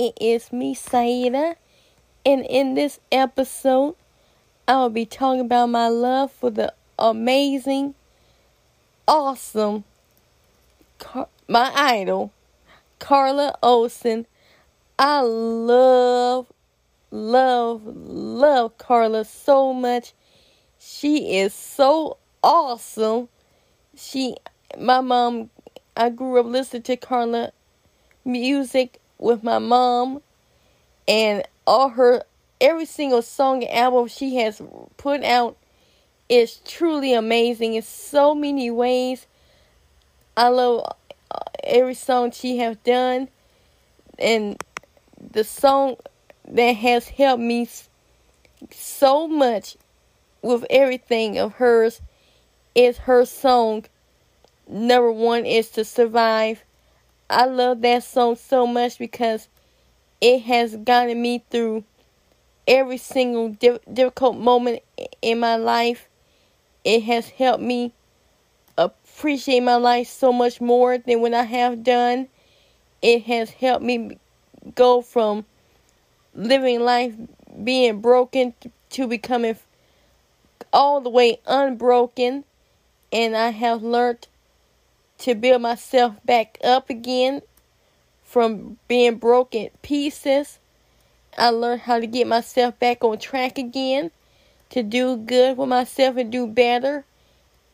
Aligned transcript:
It 0.00 0.16
is 0.18 0.50
me, 0.50 0.72
Saida, 0.72 1.56
and 2.24 2.46
in 2.46 2.72
this 2.72 3.00
episode, 3.12 3.96
I 4.66 4.76
will 4.76 4.88
be 4.88 5.04
talking 5.04 5.42
about 5.42 5.66
my 5.66 5.88
love 5.88 6.32
for 6.32 6.48
the 6.48 6.72
amazing, 6.98 7.94
awesome, 9.06 9.84
Car- 10.98 11.28
my 11.46 11.70
idol, 11.74 12.32
Carla 12.98 13.58
Olson. 13.62 14.26
I 14.98 15.20
love, 15.20 16.46
love, 17.10 17.82
love 17.84 18.78
Carla 18.78 19.26
so 19.26 19.74
much. 19.74 20.14
She 20.78 21.36
is 21.36 21.52
so 21.52 22.16
awesome. 22.42 23.28
She, 23.94 24.36
my 24.78 25.02
mom, 25.02 25.50
I 25.94 26.08
grew 26.08 26.40
up 26.40 26.46
listening 26.46 26.84
to 26.84 26.96
Carla 26.96 27.52
music 28.24 28.99
with 29.20 29.42
my 29.42 29.58
mom 29.58 30.22
and 31.06 31.44
all 31.66 31.90
her 31.90 32.24
every 32.60 32.86
single 32.86 33.22
song 33.22 33.62
and 33.62 33.72
album 33.72 34.08
she 34.08 34.36
has 34.36 34.60
put 34.96 35.22
out 35.22 35.56
is 36.28 36.56
truly 36.64 37.12
amazing 37.12 37.74
in 37.74 37.82
so 37.82 38.34
many 38.34 38.70
ways. 38.70 39.26
I 40.36 40.48
love 40.48 40.94
uh, 41.30 41.38
every 41.64 41.94
song 41.94 42.30
she 42.30 42.58
has 42.58 42.76
done 42.78 43.28
and 44.18 44.62
the 45.32 45.44
song 45.44 45.96
that 46.48 46.72
has 46.76 47.08
helped 47.08 47.42
me 47.42 47.68
so 48.70 49.26
much 49.26 49.76
with 50.42 50.64
everything 50.70 51.38
of 51.38 51.54
hers 51.54 52.00
is 52.74 52.98
her 52.98 53.24
song 53.24 53.84
number 54.68 55.10
one 55.10 55.44
is 55.44 55.70
to 55.70 55.84
survive 55.84 56.62
I 57.30 57.44
love 57.44 57.80
that 57.82 58.02
song 58.02 58.34
so 58.34 58.66
much 58.66 58.98
because 58.98 59.46
it 60.20 60.40
has 60.42 60.74
gotten 60.74 61.22
me 61.22 61.44
through 61.48 61.84
every 62.66 62.96
single 62.96 63.50
difficult 63.50 64.36
moment 64.36 64.82
in 65.22 65.38
my 65.38 65.54
life. 65.54 66.08
It 66.82 67.04
has 67.04 67.28
helped 67.28 67.62
me 67.62 67.92
appreciate 68.76 69.60
my 69.60 69.76
life 69.76 70.08
so 70.08 70.32
much 70.32 70.60
more 70.60 70.98
than 70.98 71.20
when 71.20 71.32
I 71.32 71.44
have 71.44 71.84
done. 71.84 72.26
It 73.00 73.22
has 73.22 73.50
helped 73.50 73.84
me 73.84 74.18
go 74.74 75.00
from 75.00 75.44
living 76.34 76.80
life 76.80 77.14
being 77.62 78.00
broken 78.00 78.54
to 78.90 79.06
becoming 79.06 79.56
all 80.72 81.00
the 81.00 81.10
way 81.10 81.38
unbroken. 81.46 82.42
And 83.12 83.36
I 83.36 83.50
have 83.50 83.84
learned 83.84 84.26
to 85.20 85.34
build 85.34 85.62
myself 85.62 86.14
back 86.24 86.58
up 86.64 86.90
again 86.90 87.42
from 88.24 88.78
being 88.88 89.16
broken 89.16 89.68
pieces. 89.82 90.58
I 91.36 91.50
learned 91.50 91.82
how 91.82 92.00
to 92.00 92.06
get 92.06 92.26
myself 92.26 92.78
back 92.78 93.04
on 93.04 93.18
track 93.18 93.58
again, 93.58 94.10
to 94.70 94.82
do 94.82 95.16
good 95.16 95.56
for 95.56 95.66
myself 95.66 96.16
and 96.16 96.32
do 96.32 96.46
better, 96.46 97.04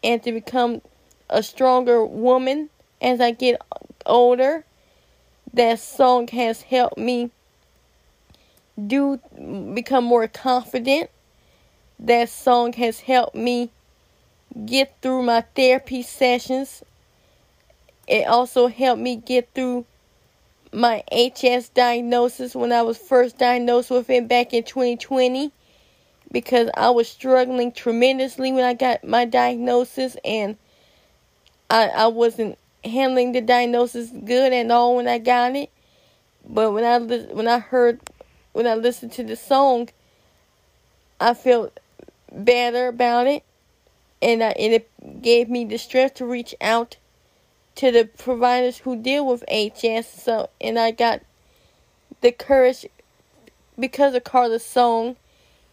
and 0.03 0.22
to 0.22 0.33
become 0.33 0.83
a 1.30 1.42
stronger 1.42 2.05
woman 2.05 2.70
as 3.00 3.20
I 3.20 3.30
get 3.30 3.60
older. 4.05 4.64
That 5.53 5.78
song 5.78 6.28
has 6.28 6.62
helped 6.62 6.98
me 6.98 7.31
do 8.86 9.20
become 9.75 10.05
more 10.05 10.27
confident. 10.27 11.10
That 11.98 12.28
song 12.28 12.72
has 12.75 13.00
helped 13.00 13.36
me 13.36 13.70
get 14.64 14.97
through 15.00 15.22
my 15.22 15.42
therapy 15.55 16.03
sessions 16.03 16.83
it 18.07 18.27
also 18.27 18.69
helped 18.69 19.01
me 19.01 19.17
get 19.17 19.49
through 19.55 19.87
my 20.73 21.03
HS 21.11 21.71
diagnosis 21.71 22.55
when 22.55 22.72
I 22.72 22.83
was 22.83 22.99
first 22.99 23.39
diagnosed 23.39 23.91
with 23.91 24.11
it 24.11 24.28
back 24.28 24.53
in 24.53 24.62
2020 24.62 25.53
because 26.31 26.69
I 26.75 26.91
was 26.91 27.09
struggling 27.09 27.72
tremendously 27.72 28.53
when 28.53 28.65
I 28.65 28.75
got 28.75 29.05
my 29.05 29.25
diagnosis 29.25 30.16
and 30.25 30.56
I 31.71 31.89
I 31.89 32.06
wasn't 32.09 32.59
handling 32.84 33.33
the 33.33 33.41
diagnosis 33.41 34.11
good 34.11 34.53
at 34.53 34.71
all 34.71 34.97
when 34.97 35.09
I 35.09 35.19
got 35.19 35.56
it. 35.56 35.71
But 36.49 36.72
when 36.72 36.84
I 36.84 36.99
when 36.99 37.49
I 37.49 37.59
heard 37.59 38.00
when 38.53 38.66
I 38.66 38.75
listened 38.75 39.12
to 39.12 39.25
the 39.25 39.37
song, 39.37 39.89
I 41.21 41.34
felt 41.34 41.78
better 42.33 42.89
about 42.89 43.27
it, 43.27 43.45
and 44.22 44.43
I, 44.43 44.50
and 44.50 44.75
it 44.75 45.22
gave 45.22 45.49
me 45.49 45.65
the 45.65 45.78
strength 45.78 46.15
to 46.15 46.27
reach 46.27 46.55
out 46.61 46.97
to 47.76 47.92
the 47.92 48.04
providers 48.04 48.78
who 48.78 48.97
deal 48.97 49.26
with 49.26 49.44
HS. 49.50 50.22
So, 50.22 50.50
and 50.60 50.78
I 50.78 50.91
got 50.91 51.22
the 52.20 52.32
courage 52.32 52.87
because 53.78 54.14
of 54.14 54.25
Carla's 54.25 54.64
song. 54.64 55.16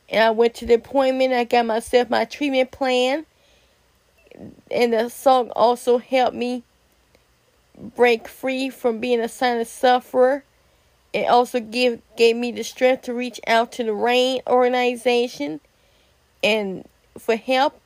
And 0.09 0.23
I 0.23 0.29
went 0.31 0.53
to 0.55 0.65
the 0.65 0.75
appointment. 0.75 1.33
I 1.33 1.45
got 1.45 1.65
myself 1.65 2.09
my 2.09 2.25
treatment 2.25 2.71
plan. 2.71 3.25
And 4.69 4.93
the 4.93 5.09
song 5.09 5.51
also 5.55 5.97
helped 5.97 6.35
me 6.35 6.63
break 7.77 8.27
free 8.27 8.69
from 8.69 8.99
being 8.99 9.19
a 9.19 9.29
silent 9.29 9.67
sufferer. 9.67 10.43
It 11.13 11.27
also 11.27 11.59
give 11.59 12.01
gave 12.17 12.35
me 12.35 12.51
the 12.51 12.63
strength 12.63 13.03
to 13.03 13.13
reach 13.13 13.39
out 13.47 13.71
to 13.73 13.83
the 13.83 13.93
RAINN 13.93 14.41
organization 14.47 15.61
and 16.43 16.87
for 17.17 17.35
help 17.35 17.79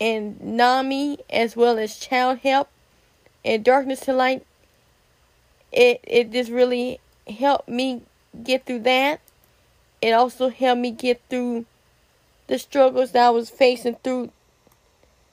and 0.00 0.40
NAMI 0.40 1.18
as 1.30 1.54
well 1.56 1.78
as 1.78 1.92
Childhelp 1.92 2.66
and 3.44 3.64
darkness 3.64 4.00
to 4.00 4.12
light 4.12 4.44
it 5.72 6.00
it 6.04 6.32
just 6.32 6.50
really 6.50 7.00
helped 7.28 7.68
me 7.68 8.02
get 8.42 8.66
through 8.66 8.80
that. 8.80 9.20
It 10.02 10.12
also 10.12 10.48
helped 10.48 10.80
me 10.80 10.90
get 10.90 11.20
through 11.28 11.66
the 12.46 12.58
struggles 12.58 13.12
that 13.12 13.26
I 13.26 13.30
was 13.30 13.50
facing 13.50 13.96
through 13.96 14.30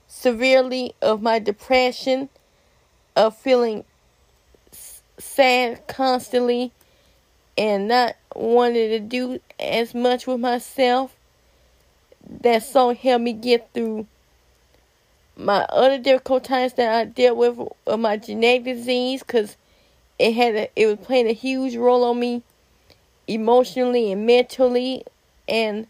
severely 0.08 0.94
of 1.02 1.22
my 1.22 1.40
depression 1.40 2.30
of 3.16 3.36
feeling 3.36 3.84
sad 5.18 5.88
constantly 5.88 6.72
and 7.58 7.88
not 7.88 8.16
wanting 8.36 8.90
to 8.90 9.00
do 9.00 9.40
as 9.60 9.96
much 9.96 10.28
with 10.28 10.40
myself. 10.40 11.16
That 12.30 12.62
song 12.62 12.96
helped 12.96 13.24
me 13.24 13.34
get 13.34 13.70
through 13.74 14.06
my 15.38 15.60
other 15.70 16.00
difficult 16.00 16.44
times 16.44 16.74
that 16.74 16.94
I 16.94 17.06
dealt 17.06 17.38
with 17.38 17.58
with 17.58 18.00
my 18.00 18.18
genetic 18.18 18.64
disease 18.64 19.22
because 19.22 19.56
it 20.18 20.34
had 20.34 20.56
a, 20.56 20.70
it 20.76 20.88
was 20.88 20.98
playing 21.06 21.28
a 21.28 21.34
huge 21.34 21.76
role 21.76 22.04
on 22.04 22.20
me 22.20 22.42
emotionally 23.28 24.12
and 24.12 24.26
mentally 24.26 25.06
and 25.48 25.86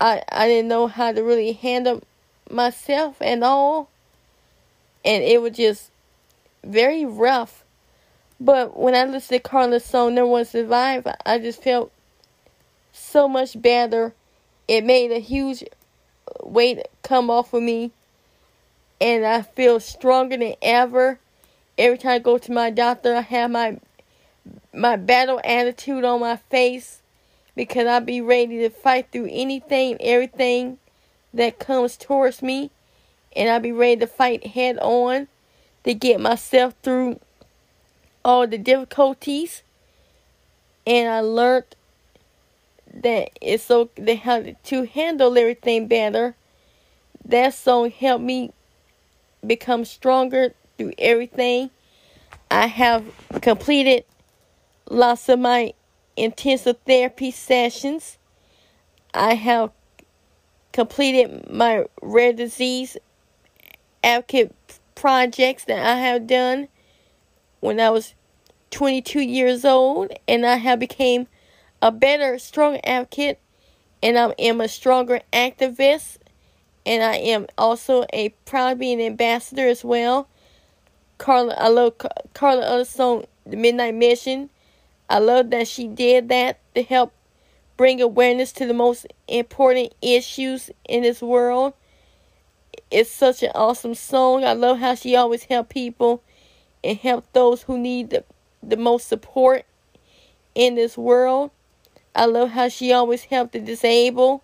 I 0.00 0.22
I 0.30 0.48
didn't 0.48 0.68
know 0.68 0.88
how 0.88 1.12
to 1.12 1.22
really 1.22 1.52
handle 1.52 2.02
myself 2.50 3.16
and 3.20 3.44
all 3.44 3.88
and 5.04 5.22
it 5.22 5.40
was 5.40 5.56
just 5.56 5.90
very 6.64 7.04
rough. 7.04 7.64
But 8.40 8.78
when 8.78 8.94
I 8.94 9.04
listened 9.04 9.42
to 9.42 9.48
Carla's 9.48 9.84
song 9.84 10.14
No 10.14 10.26
One 10.26 10.44
Survive 10.44 11.06
I 11.24 11.38
just 11.38 11.62
felt 11.62 11.92
so 12.92 13.28
much 13.28 13.60
better. 13.60 14.12
It 14.66 14.84
made 14.84 15.12
a 15.12 15.20
huge 15.20 15.62
weight 16.42 16.82
come 17.02 17.30
off 17.30 17.54
of 17.54 17.62
me 17.62 17.92
and 19.00 19.24
I 19.24 19.42
feel 19.42 19.80
stronger 19.80 20.36
than 20.36 20.54
ever. 20.62 21.18
Every 21.76 21.98
time 21.98 22.12
I 22.12 22.18
go 22.18 22.38
to 22.38 22.52
my 22.52 22.70
doctor, 22.70 23.14
I 23.14 23.20
have 23.20 23.50
my 23.50 23.78
my 24.72 24.96
battle 24.96 25.40
attitude 25.44 26.04
on 26.04 26.20
my 26.20 26.36
face 26.36 27.02
because 27.54 27.86
I 27.86 28.00
be 28.00 28.20
ready 28.20 28.58
to 28.58 28.70
fight 28.70 29.08
through 29.10 29.28
anything, 29.30 29.96
everything 30.00 30.78
that 31.34 31.58
comes 31.58 31.96
towards 31.96 32.42
me, 32.42 32.70
and 33.34 33.48
I 33.48 33.58
be 33.58 33.72
ready 33.72 34.00
to 34.00 34.06
fight 34.06 34.48
head 34.48 34.78
on 34.80 35.28
to 35.84 35.94
get 35.94 36.20
myself 36.20 36.74
through 36.82 37.20
all 38.24 38.46
the 38.46 38.58
difficulties. 38.58 39.62
And 40.86 41.08
I 41.08 41.20
learned 41.20 41.76
that 42.94 43.30
it's 43.40 43.64
so 43.64 43.90
to 43.96 44.86
handle 44.86 45.36
everything 45.38 45.86
better. 45.86 46.34
That 47.24 47.54
song 47.54 47.90
helped 47.90 48.24
me 48.24 48.52
become 49.46 49.84
stronger 49.84 50.54
through 50.76 50.92
everything. 50.98 51.70
I 52.50 52.66
have 52.66 53.04
completed 53.40 54.04
lots 54.88 55.28
of 55.28 55.38
my 55.38 55.74
intensive 56.16 56.76
therapy 56.86 57.30
sessions. 57.30 58.18
I 59.14 59.34
have 59.34 59.70
completed 60.72 61.50
my 61.50 61.84
rare 62.02 62.32
disease 62.32 62.96
advocate 64.02 64.54
projects 64.94 65.64
that 65.64 65.84
I 65.84 65.98
have 66.00 66.26
done 66.26 66.68
when 67.60 67.80
I 67.80 67.90
was 67.90 68.14
22 68.70 69.20
years 69.20 69.64
old 69.64 70.12
and 70.26 70.44
I 70.44 70.56
have 70.56 70.78
became 70.78 71.26
a 71.80 71.90
better 71.90 72.38
strong 72.38 72.80
advocate 72.84 73.40
and 74.02 74.18
I 74.18 74.30
am 74.38 74.60
a 74.60 74.68
stronger 74.68 75.20
activist 75.32 76.18
and 76.86 77.02
I 77.02 77.16
am 77.16 77.46
also 77.56 78.04
a 78.12 78.30
proud 78.44 78.78
being 78.78 79.00
ambassador 79.00 79.66
as 79.68 79.84
well. 79.84 80.28
Carla, 81.18 81.54
I 81.54 81.68
love 81.68 81.94
Carla 82.34 82.62
other 82.62 82.84
song, 82.84 83.24
The 83.44 83.56
Midnight 83.56 83.94
Mission. 83.94 84.50
I 85.10 85.18
love 85.18 85.50
that 85.50 85.66
she 85.66 85.88
did 85.88 86.28
that 86.28 86.60
to 86.74 86.82
help 86.82 87.12
bring 87.76 88.00
awareness 88.00 88.52
to 88.52 88.66
the 88.66 88.74
most 88.74 89.06
important 89.26 89.94
issues 90.02 90.70
in 90.88 91.02
this 91.02 91.22
world. 91.22 91.74
It's 92.90 93.10
such 93.10 93.42
an 93.42 93.52
awesome 93.54 93.94
song. 93.94 94.44
I 94.44 94.52
love 94.52 94.78
how 94.78 94.94
she 94.94 95.16
always 95.16 95.44
help 95.44 95.68
people 95.68 96.22
and 96.82 96.98
help 96.98 97.32
those 97.32 97.62
who 97.62 97.78
need 97.78 98.10
the, 98.10 98.24
the 98.62 98.76
most 98.76 99.08
support 99.08 99.64
in 100.54 100.74
this 100.74 100.96
world. 100.96 101.50
I 102.14 102.26
love 102.26 102.50
how 102.50 102.68
she 102.68 102.92
always 102.92 103.24
helped 103.24 103.52
the 103.52 103.60
disabled. 103.60 104.40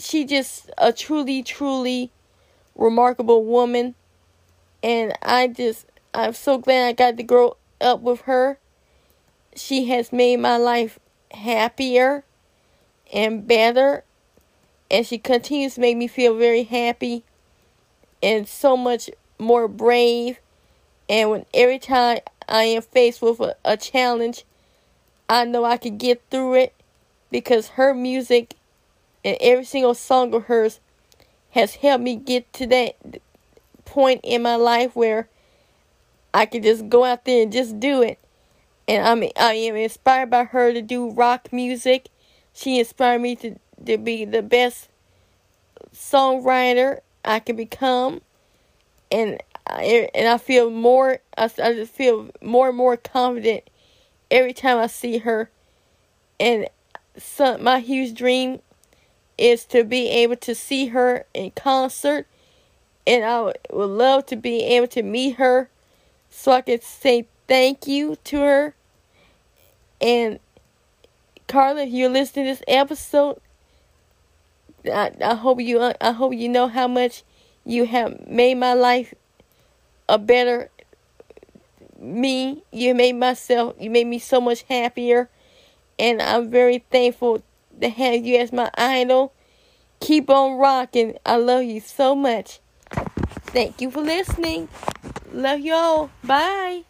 She 0.00 0.24
just 0.24 0.70
a 0.78 0.92
truly, 0.92 1.42
truly 1.42 2.10
remarkable 2.74 3.44
woman. 3.44 3.94
And 4.82 5.12
I 5.22 5.48
just, 5.48 5.86
I'm 6.14 6.32
so 6.32 6.58
glad 6.58 6.88
I 6.88 6.92
got 6.92 7.16
to 7.18 7.22
grow 7.22 7.56
up 7.80 8.00
with 8.00 8.22
her. 8.22 8.58
She 9.54 9.86
has 9.86 10.12
made 10.12 10.38
my 10.38 10.56
life 10.56 10.98
happier 11.32 12.24
and 13.12 13.46
better. 13.46 14.04
And 14.90 15.06
she 15.06 15.18
continues 15.18 15.74
to 15.74 15.82
make 15.82 15.96
me 15.96 16.08
feel 16.08 16.36
very 16.36 16.64
happy 16.64 17.22
and 18.22 18.48
so 18.48 18.76
much 18.76 19.10
more 19.38 19.68
brave. 19.68 20.38
And 21.08 21.30
when 21.30 21.46
every 21.52 21.78
time 21.78 22.20
I 22.48 22.64
am 22.64 22.82
faced 22.82 23.20
with 23.20 23.40
a, 23.40 23.56
a 23.64 23.76
challenge, 23.76 24.44
I 25.28 25.44
know 25.44 25.64
I 25.64 25.76
can 25.76 25.98
get 25.98 26.22
through 26.30 26.54
it 26.54 26.74
because 27.30 27.68
her 27.68 27.94
music 27.94 28.56
and 29.24 29.36
every 29.40 29.64
single 29.64 29.94
song 29.94 30.34
of 30.34 30.44
hers 30.44 30.80
has 31.50 31.76
helped 31.76 32.04
me 32.04 32.16
get 32.16 32.52
to 32.54 32.66
that 32.66 32.96
point 33.84 34.20
in 34.22 34.42
my 34.42 34.56
life 34.56 34.94
where 34.94 35.28
I 36.32 36.46
can 36.46 36.62
just 36.62 36.88
go 36.88 37.04
out 37.04 37.24
there 37.24 37.42
and 37.42 37.52
just 37.52 37.80
do 37.80 38.02
it. 38.02 38.18
And 38.86 39.06
I'm 39.06 39.28
I 39.36 39.54
am 39.54 39.76
inspired 39.76 40.30
by 40.30 40.44
her 40.44 40.72
to 40.72 40.82
do 40.82 41.10
rock 41.10 41.52
music. 41.52 42.08
She 42.52 42.78
inspired 42.78 43.20
me 43.20 43.36
to, 43.36 43.56
to 43.84 43.98
be 43.98 44.24
the 44.24 44.42
best 44.42 44.88
songwriter 45.94 47.00
I 47.24 47.40
can 47.40 47.56
become. 47.56 48.20
And 49.10 49.42
I, 49.66 50.08
and 50.14 50.28
I 50.28 50.38
feel 50.38 50.70
more 50.70 51.18
I, 51.36 51.44
I 51.62 51.74
just 51.74 51.92
feel 51.92 52.30
more 52.40 52.68
and 52.68 52.76
more 52.76 52.96
confident 52.96 53.68
every 54.30 54.52
time 54.52 54.78
I 54.78 54.86
see 54.86 55.18
her. 55.18 55.50
And 56.38 56.68
some, 57.16 57.62
my 57.62 57.80
huge 57.80 58.14
dream 58.14 58.60
is 59.40 59.64
to 59.64 59.82
be 59.82 60.08
able 60.10 60.36
to 60.36 60.54
see 60.54 60.88
her 60.88 61.24
in 61.32 61.50
concert. 61.52 62.26
And 63.06 63.24
I 63.24 63.40
would, 63.40 63.58
love 63.72 64.26
to 64.26 64.36
be 64.36 64.62
able 64.62 64.86
to 64.88 65.02
meet 65.02 65.36
her 65.36 65.70
so 66.28 66.52
I 66.52 66.60
can 66.60 66.80
say 66.82 67.26
thank 67.48 67.86
you 67.86 68.16
to 68.24 68.40
her. 68.40 68.74
And 70.00 70.38
Carla, 71.48 71.82
if 71.82 71.90
you're 71.90 72.10
listening 72.10 72.44
to 72.46 72.52
this 72.52 72.62
episode, 72.68 73.40
I, 74.84 75.12
I 75.22 75.34
hope 75.34 75.60
you 75.60 75.92
I 76.00 76.12
hope 76.12 76.34
you 76.34 76.48
know 76.48 76.68
how 76.68 76.86
much 76.86 77.22
you 77.64 77.86
have 77.86 78.26
made 78.26 78.54
my 78.54 78.74
life 78.74 79.12
a 80.08 80.18
better 80.18 80.70
me. 81.98 82.62
You 82.70 82.94
made 82.94 83.16
myself 83.16 83.74
you 83.78 83.90
made 83.90 84.06
me 84.06 84.18
so 84.18 84.40
much 84.40 84.62
happier 84.62 85.28
and 85.98 86.22
I'm 86.22 86.50
very 86.50 86.84
thankful 86.90 87.42
to 87.80 87.88
have 87.88 88.24
you 88.24 88.38
as 88.38 88.52
my 88.52 88.70
idol. 88.76 89.32
Keep 90.00 90.30
on 90.30 90.58
rocking. 90.58 91.18
I 91.26 91.36
love 91.36 91.64
you 91.64 91.80
so 91.80 92.14
much. 92.14 92.60
Thank 93.52 93.80
you 93.80 93.90
for 93.90 94.00
listening. 94.00 94.68
Love 95.32 95.60
you 95.60 95.74
all. 95.74 96.10
Bye. 96.24 96.84